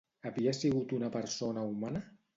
[0.29, 2.03] Havia sigut una persona humana?